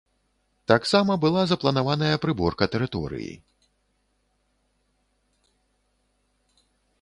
[0.71, 3.29] Таксама была запланаваная прыборка тэрыторыі.